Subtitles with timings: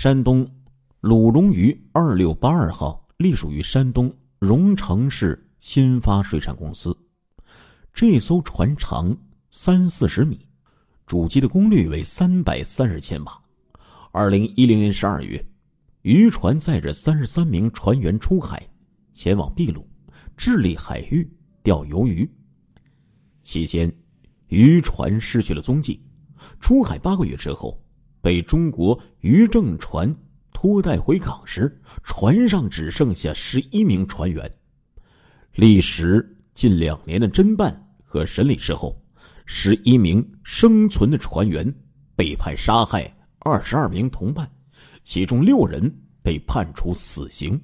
[0.00, 0.48] 山东
[1.00, 4.08] 鲁荣鱼二六八二号隶属于山东
[4.38, 6.96] 荣成市新发水产公司。
[7.92, 9.12] 这艘船长
[9.50, 10.46] 三四十米，
[11.04, 13.42] 主机的功率为三百三十千瓦。
[14.12, 15.44] 二零一零年十二月，
[16.02, 18.64] 渔船载着三十三名船员出海，
[19.12, 19.84] 前往秘鲁、
[20.36, 21.28] 智利海域
[21.60, 22.30] 钓鱿鱼。
[23.42, 23.92] 期间，
[24.46, 26.00] 渔船失去了踪迹。
[26.60, 27.76] 出海八个月之后，
[28.20, 30.14] 被中国渔政船
[30.52, 34.50] 拖带回港时，船上只剩下十一名船员。
[35.54, 39.00] 历时近两年的侦办和审理之后，
[39.46, 41.72] 十一名生存的船员
[42.16, 44.50] 被判杀害二十二名同伴，
[45.04, 45.92] 其中六人
[46.22, 47.60] 被判处死刑。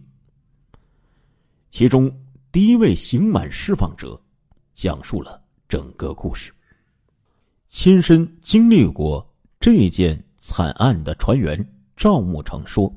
[1.70, 2.10] 其中
[2.52, 4.20] 第一位刑满释放者，
[4.72, 6.52] 讲述了整个故事。
[7.66, 9.28] 亲身经历过
[9.58, 11.66] 这件惨案的船员
[11.96, 12.94] 赵木成说：“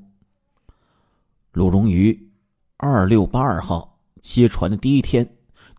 [1.54, 2.30] 鲁荣于
[2.76, 5.26] 二六八二号接船的第一天，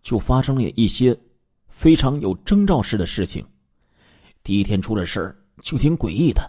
[0.01, 1.15] 就发生了一些
[1.67, 3.45] 非常有征兆式的事情。
[4.41, 6.41] 第一天出了事儿就挺诡异的。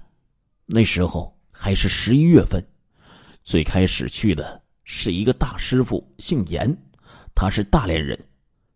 [0.65, 2.67] 那时候还是十一月份，
[3.45, 6.75] 最开始去的是一个大师傅，姓严，
[7.35, 8.19] 他是大连人，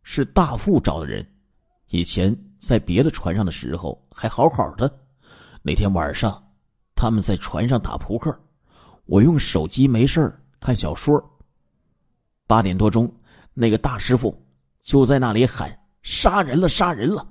[0.02, 1.26] 是大富找的人，
[1.88, 4.98] 以前。”在别的船上的时候还好好的，
[5.66, 6.46] 那天晚上
[6.94, 8.38] 他们在船上打扑克，
[9.06, 11.18] 我用手机没事看小说。
[12.46, 13.10] 八点多钟，
[13.54, 14.38] 那个大师傅
[14.82, 17.26] 就在那里喊“杀人了，杀人了”，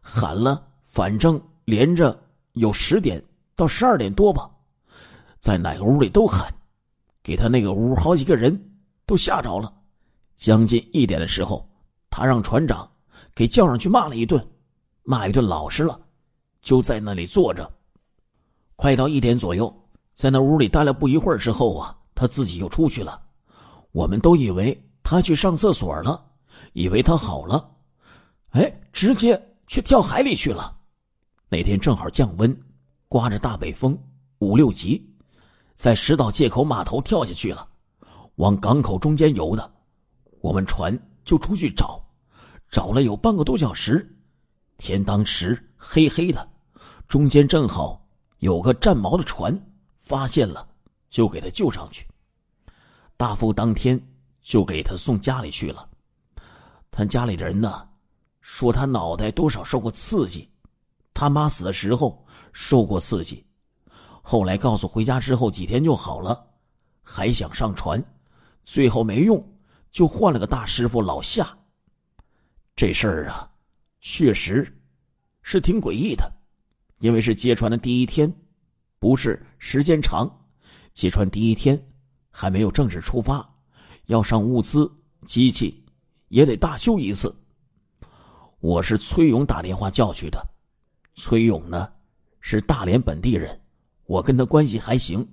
[0.00, 2.16] 喊了反正连着
[2.52, 3.20] 有十点
[3.56, 4.48] 到十二点多吧，
[5.40, 6.48] 在哪个屋里都喊，
[7.24, 8.56] 给他那个屋好几个人
[9.04, 9.74] 都吓着了。
[10.36, 11.68] 将近一点的时候，
[12.08, 12.88] 他让船长。
[13.34, 14.48] 给叫上去骂了一顿，
[15.02, 16.00] 骂一顿老实了，
[16.68, 17.66] 就在那里坐着。
[18.76, 19.74] 快到一点左右，
[20.12, 23.18] 在那屋里待了不一会儿之后啊，他自己又出去了。
[23.90, 26.22] 我们都以为他去上厕所了，
[26.74, 27.74] 以为他好了，
[28.50, 30.76] 哎，直接去跳海里去了。
[31.48, 32.54] 那天正好降温，
[33.08, 33.98] 刮着大北风，
[34.40, 35.10] 五六级，
[35.74, 37.66] 在石岛借口码头跳下去了，
[38.34, 39.72] 往港口中间游的。
[40.42, 40.94] 我们船
[41.24, 41.98] 就出去找。
[42.70, 44.06] 找了有半个多小时，
[44.76, 46.46] 天当时黑黑的，
[47.08, 48.06] 中间正好
[48.40, 49.58] 有个战锚的船，
[49.94, 50.68] 发现了
[51.08, 52.06] 就给他救上去。
[53.16, 53.98] 大富当天
[54.42, 55.88] 就给他送家里去了。
[56.90, 57.88] 他家里人呢，
[58.42, 60.50] 说他脑袋多少受过刺激，
[61.14, 63.42] 他妈死的时候受过刺激，
[64.20, 66.46] 后来告诉回家之后几天就好了，
[67.02, 68.04] 还想上船，
[68.66, 69.42] 最后没用，
[69.90, 71.56] 就换了个大师傅老夏。
[72.76, 73.50] 这事儿啊，
[73.98, 74.78] 确实
[75.42, 76.30] 是挺诡异的，
[76.98, 78.32] 因为是接船的第一天，
[78.98, 80.30] 不是时间长。
[80.92, 81.80] 接船第一天
[82.30, 83.48] 还没有正式出发，
[84.06, 84.90] 要上物资，
[85.24, 85.84] 机器
[86.28, 87.34] 也得大修一次。
[88.60, 90.44] 我是崔勇打电话叫去的，
[91.14, 91.90] 崔勇呢
[92.40, 93.60] 是大连本地人，
[94.04, 95.26] 我跟他关系还行，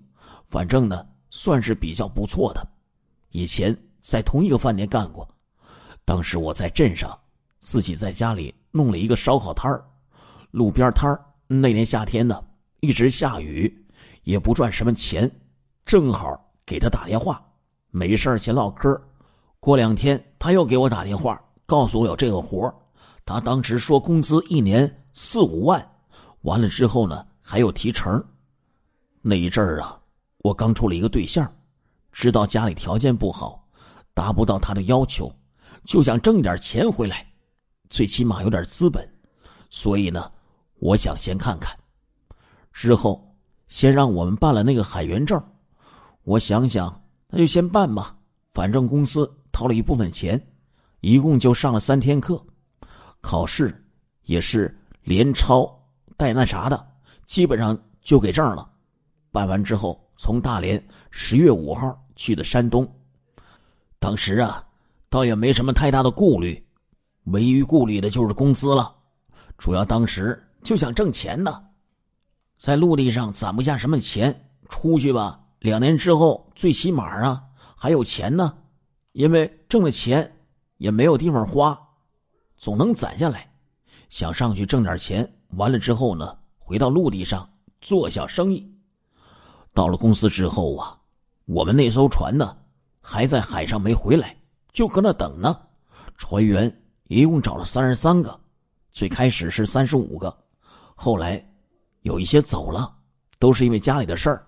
[0.45, 2.67] 反正呢算是比较不错的，
[3.31, 5.27] 以前在同一个饭店干过。
[6.03, 7.17] 当时我在镇上。
[7.57, 9.71] 自己在家里弄了一个烧烤摊，
[10.51, 11.19] 路边摊。
[11.47, 12.44] 那年夏天呢，
[12.81, 13.85] 一直下雨，
[14.23, 15.29] 也不赚什么钱，
[15.85, 17.44] 正好给他打电话，
[17.91, 19.00] 没事先唠嗑。
[19.59, 22.73] 过两天他又给我打电话，告诉我有这个活
[23.25, 25.84] 他当时说工资一年四五万，
[26.41, 28.23] 完了之后呢还有提成。
[29.22, 30.00] 那一阵儿啊，
[30.39, 31.51] 我刚处了一个对象，
[32.11, 33.67] 知道家里条件不好，
[34.13, 35.31] 达不到他的要求，
[35.84, 37.25] 就想挣点钱回来。
[37.89, 39.07] 最起码有点资本，
[39.69, 40.31] 所以呢，
[40.79, 41.75] 我想先看看。
[42.71, 43.35] 之后，
[43.67, 45.41] 先让我们办了那个海员证。
[46.23, 48.15] 我想想，那就先办吧。
[48.47, 50.41] 反正公司掏了一部分钱，
[51.01, 52.41] 一共就上了三天课，
[53.21, 53.85] 考试
[54.23, 55.69] 也是连抄
[56.17, 56.87] 带那啥的，
[57.25, 58.69] 基本上就给证了。
[59.31, 60.81] 办完之后，从大连
[61.11, 62.89] 十月五号去的山东。
[63.99, 64.66] 当时啊，
[65.09, 66.61] 倒也没什么太大的顾虑。
[67.25, 68.95] 唯一顾虑的就是工资了，
[69.57, 71.64] 主要当时就想挣钱呢，
[72.58, 77.41] 在陆地上攒不下什么钱，出去吧，两年之后最起码啊
[77.76, 78.52] 还有钱呢，
[79.12, 80.35] 因为挣了钱
[80.78, 81.79] 也没有地方花，
[82.58, 83.47] 总能攒下来。
[84.09, 87.47] 想上去挣点钱，完了之后呢，回到陆地上
[87.79, 88.67] 做小生意。
[89.72, 90.97] 到了公司之后啊，
[91.46, 92.58] 我们那艘船呢
[93.02, 94.35] 还在海上没回来，
[94.73, 95.56] 就搁那等呢，
[96.17, 96.82] 船员。
[97.08, 98.40] 一共找了三十三个，
[98.91, 100.35] 最开始是三十五个，
[100.95, 101.45] 后来
[102.01, 102.91] 有一些走了，
[103.37, 104.47] 都是因为家里的事儿，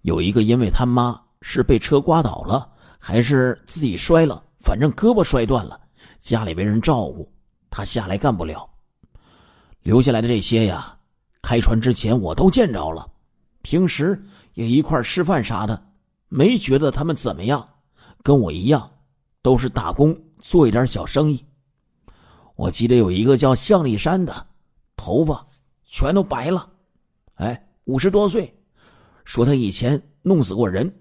[0.00, 5.78] 有一个因为他妈是被车刮倒了，还是自己摔了，反正胳膊摔断了，
[6.18, 7.30] 家里没人照顾，
[7.70, 8.68] 他下来干不了。
[9.82, 10.98] 留下来的这些呀，
[11.42, 13.06] 开船之前我都见着了，
[13.60, 14.20] 平时
[14.54, 15.80] 也一块吃饭啥的，
[16.28, 17.68] 没觉得他们怎么样，
[18.22, 18.90] 跟我一样，
[19.42, 21.44] 都是打工做一点小生意。
[22.56, 24.46] 我记得有一个叫向立山的，
[24.96, 25.46] 头发
[25.94, 26.68] 全都白了，
[27.36, 28.52] 哎，五十多岁，
[29.24, 30.92] 说他以前弄死过人，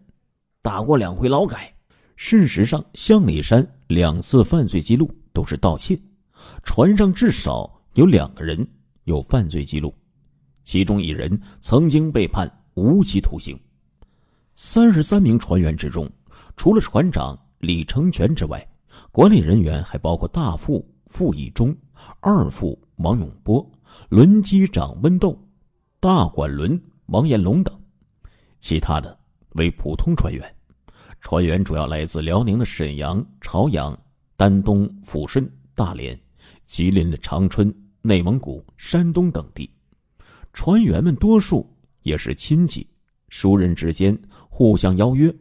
[0.62, 1.74] 打过两回劳改。
[2.16, 6.00] 事实上，向里山两次犯罪记录都是盗窃，
[6.63, 8.66] 船上至少有两个人
[9.06, 9.92] 有犯罪记录，
[10.63, 13.60] 其中一人曾经被判无期徒刑。
[14.54, 16.07] 三十三名船员之中，
[16.56, 18.63] 除了船长李成全之外，
[19.12, 20.88] 管理人员还包括大副。
[21.07, 21.75] 傅义忠、
[22.22, 23.63] 二副王永波、
[24.09, 25.38] 轮机长温斗、
[26.00, 27.77] 大管轮王延龙等，
[28.59, 29.18] 其他的
[29.56, 30.56] 为普通船员。
[31.21, 33.97] 船员主要来自辽宁的沈阳、朝阳、
[34.35, 36.19] 丹东、抚顺、大连、
[36.65, 39.69] 吉林的长春、内蒙古、山东等地。
[40.51, 41.65] 船员们多数
[42.01, 42.85] 也是亲戚，
[43.30, 44.18] 熟人之间
[44.50, 45.33] 互相邀约。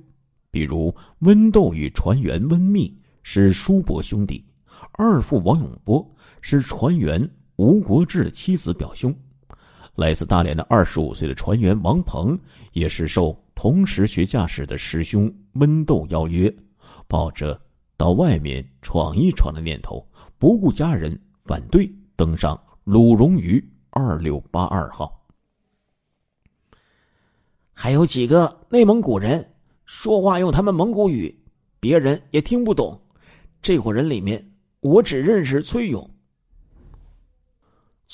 [0.51, 4.45] 比如温豆与船员温密是叔伯兄弟。
[4.93, 9.15] 二副王永波是船员吴国志的妻子表兄，
[9.95, 12.39] 来自大连的二十五岁的船员王鹏
[12.73, 16.53] 也是受同时学驾驶的师兄温豆邀约，
[17.07, 17.61] 抱着
[17.97, 20.05] 到外面闯一闯的念头，
[20.39, 25.21] 不顾家人反对，登上鲁荣鱼二六八二号。
[27.73, 29.55] 还有几个内蒙古人
[29.85, 31.35] 说话用他们蒙古语，
[31.81, 33.01] 别人也听不懂。
[33.61, 34.45] 这伙人里面。
[34.83, 36.11] 我只认识崔勇。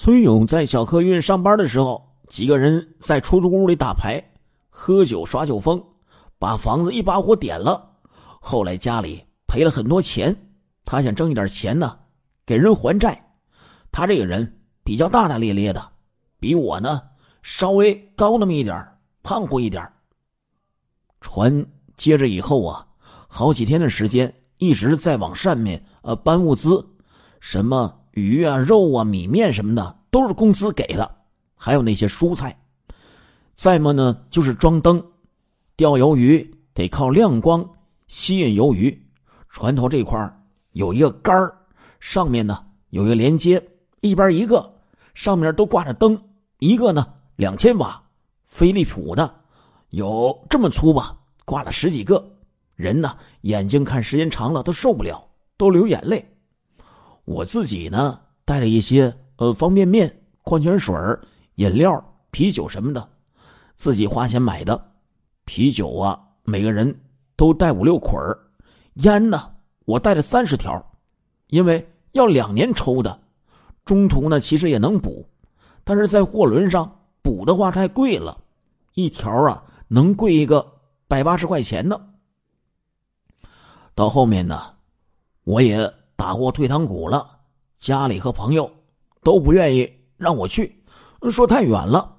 [0.01, 4.23] 崔勇在小客运上班的时候，几个人在出租屋里打牌、
[4.71, 5.85] 喝酒、耍酒疯，
[6.39, 7.85] 把房子一把火点了。
[8.41, 10.35] 后来家里赔了很多钱，
[10.85, 11.99] 他想挣一点钱呢，
[12.47, 13.21] 给人还债。
[13.91, 15.85] 他这个人比较大大咧咧的，
[16.39, 17.03] 比我呢
[17.43, 18.87] 稍微高那么一点
[19.25, 19.85] 胖乎一点
[21.21, 21.67] 船
[21.97, 22.87] 接着以后啊，
[23.27, 24.33] 好几天的时间。
[24.59, 26.89] 一直在往上面呃搬物资，
[27.41, 31.11] 什么鱼啊、肉啊、米面什么的都是公司给的，
[31.55, 32.57] 还有那些蔬菜。
[33.55, 35.05] 再么呢，就是装灯，
[35.77, 37.69] 钓鱿鱼得靠亮光
[38.07, 39.07] 吸引鱿鱼。
[39.51, 40.19] 船头这块
[40.73, 41.35] 有一个杆
[41.99, 43.63] 上面呢有一个连接，
[44.01, 44.73] 一边一个，
[45.15, 46.21] 上面都挂着灯，
[46.59, 47.07] 一个呢
[47.37, 48.01] 两千瓦，
[48.45, 49.35] 飞利浦的，
[49.91, 52.25] 有这么粗吧，挂了十几个。
[52.77, 55.27] 人呢，眼睛看时间长了都受不了，
[55.57, 56.25] 都流眼泪。
[57.29, 60.97] 我自己呢，带了一些呃方便面、矿泉水、
[61.57, 63.07] 饮料、啤酒什么的，
[63.75, 64.93] 自己花钱买的。
[65.45, 66.99] 啤酒啊，每个人
[67.37, 68.19] 都带五六捆
[68.95, 69.53] 烟呢，
[69.85, 70.83] 我带了三十条，
[71.49, 73.21] 因为要两年抽的。
[73.85, 75.29] 中途呢，其实也能补，
[75.85, 76.91] 但是在货轮上
[77.21, 78.39] 补的话太贵了，
[78.95, 80.67] 一条啊能贵一个
[81.07, 82.01] 百八十块钱呢。
[83.95, 84.75] 到后面呢，
[85.45, 87.25] 我也打过退堂鼓了，
[87.79, 88.69] 家里和朋友
[89.23, 90.83] 都不愿意让我去，
[91.31, 92.13] 说太远了。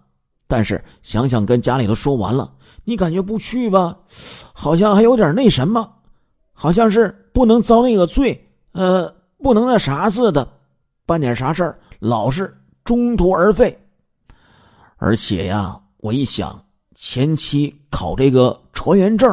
[0.47, 2.49] 但是想想跟家里都说完了，
[2.85, 3.99] 你感觉不去吧，
[4.53, 5.97] 好像还有点那什么，
[6.53, 10.47] 好像是不能遭那个罪，呃，不能那啥似的，
[11.05, 13.77] 办点啥事儿老是中途而废。
[14.95, 16.57] 而且呀，我一想
[16.95, 19.29] 前期考这个船员证，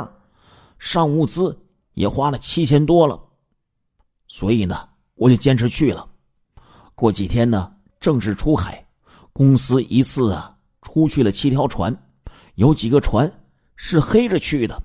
[0.76, 1.57] 上物资。
[1.95, 3.19] 也花了七千多了，
[4.28, 6.09] 所以呢，我就坚持去了。
[6.95, 8.85] 过几天呢，正式出海，
[9.33, 11.95] 公司一次啊出去了七条船，
[12.54, 13.30] 有几个船
[13.76, 14.83] 是黑着去的，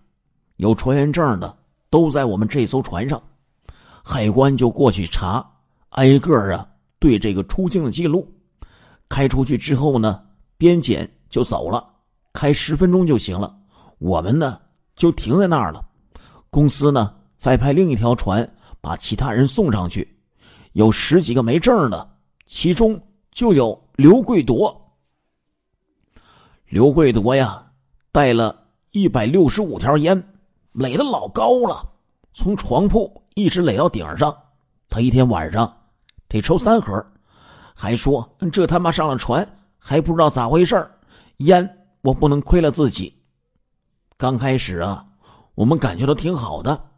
[0.58, 1.58] 有船员证的
[1.90, 3.22] 都在我们这艘船上。
[4.04, 5.46] 海关就过去查，
[5.90, 6.68] 挨个啊
[7.00, 8.28] 对这个出境的记录。
[9.08, 10.22] 开出去之后呢，
[10.58, 11.86] 边检就走了，
[12.34, 13.56] 开十分钟就行了。
[14.00, 14.60] 我们呢
[14.96, 15.86] 就停在那儿了。
[16.50, 18.48] 公司呢，再派另一条船
[18.82, 20.18] 把其他人送上去，
[20.74, 24.78] 有十几个没证的，其中就有刘贵夺。
[26.66, 27.72] 刘贵夺呀，
[28.12, 30.22] 带了一百六十五条烟，
[30.72, 31.88] 垒的老高了，
[32.34, 34.36] 从床铺一直垒到顶上。
[34.90, 35.72] 他一天晚上
[36.28, 37.06] 得抽三盒，
[37.74, 39.48] 还说这他妈上了船
[39.78, 40.90] 还不知道咋回事
[41.38, 43.16] 烟我不能亏了自己。
[44.18, 45.06] 刚开始啊。
[45.54, 46.90] 我们感觉都挺好的，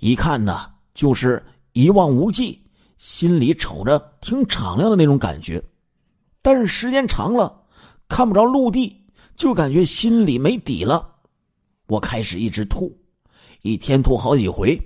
[0.00, 1.40] 一看呢就是
[1.74, 2.60] 一望无际，
[2.96, 5.62] 心里瞅着挺敞亮的那种感觉。
[6.42, 7.64] 但是时间长了，
[8.08, 9.04] 看不着陆地，
[9.36, 11.16] 就感觉心里没底了。
[11.86, 12.98] 我开始一直吐，
[13.62, 14.80] 一天吐好几回。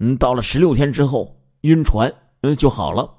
[0.00, 2.12] 嗯，到了十六天之后，晕船
[2.42, 3.14] 嗯就好了。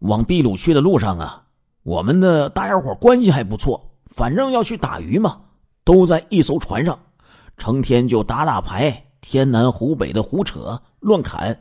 [0.00, 1.46] 往秘鲁去的路上啊，
[1.82, 5.40] 我们的大家伙关系还不错，反正要去打鱼嘛，
[5.82, 6.98] 都在一艘船上，
[7.56, 11.58] 成天就打打牌，天南湖北的胡扯乱侃，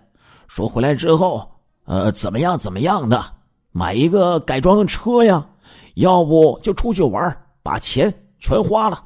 [0.50, 1.50] 说回来之后，
[1.86, 3.24] 呃，怎么样怎么样的，
[3.72, 5.48] 买一个改装的车呀，
[5.94, 9.02] 要不就出去玩，把钱全花了。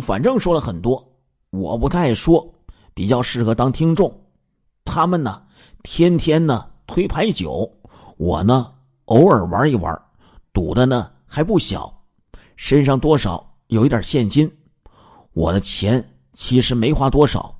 [0.00, 1.04] 反正说了很多，
[1.50, 2.54] 我不太说，
[2.94, 4.08] 比较适合当听众。
[4.84, 5.42] 他们呢，
[5.82, 7.68] 天天呢推牌九，
[8.16, 8.72] 我呢
[9.06, 9.92] 偶尔玩一玩，
[10.52, 11.92] 赌的呢还不小，
[12.54, 14.48] 身上多少有一点现金。
[15.32, 16.02] 我的钱
[16.32, 17.57] 其实没花多少，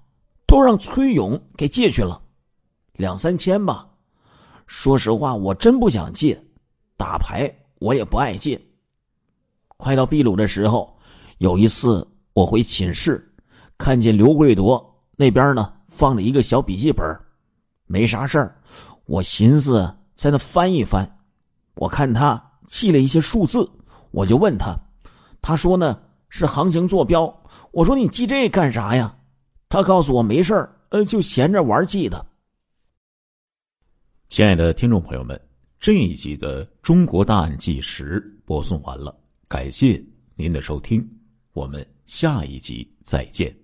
[0.48, 2.20] 都让崔勇给借去了，
[2.94, 3.88] 两三千吧。
[4.66, 6.42] 说实话，我真不想借，
[6.96, 8.60] 打牌我也不爱借。
[9.76, 10.98] 快到秘鲁的时候，
[11.38, 12.04] 有一次。
[12.34, 13.34] 我回寝室，
[13.76, 17.04] 看见刘贵夺那边呢放了一个小笔记本，
[17.86, 18.56] 没啥事儿。
[19.06, 21.18] 我寻思在那翻一翻，
[21.74, 23.68] 我看他记了一些数字，
[24.12, 24.72] 我就问他，
[25.42, 27.42] 他说呢是行情坐标。
[27.72, 29.17] 我说你记这干啥呀？
[29.68, 32.24] 他告诉我没事儿，呃，就闲着玩记的。
[34.28, 35.40] 亲爱的听众朋友们，
[35.78, 39.14] 这一集的《中国大案纪实》播送完了，
[39.46, 40.02] 感谢
[40.34, 41.06] 您的收听，
[41.52, 41.86] 我们。
[42.08, 43.54] 下一集再见。